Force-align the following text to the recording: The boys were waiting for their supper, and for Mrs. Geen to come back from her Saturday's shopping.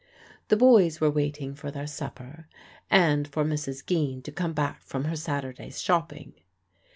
The 0.47 0.57
boys 0.57 0.99
were 0.99 1.11
waiting 1.11 1.53
for 1.53 1.69
their 1.69 1.85
supper, 1.85 2.47
and 2.89 3.27
for 3.27 3.45
Mrs. 3.45 3.85
Geen 3.85 4.23
to 4.23 4.31
come 4.31 4.53
back 4.53 4.81
from 4.81 5.03
her 5.03 5.15
Saturday's 5.15 5.79
shopping. 5.79 6.33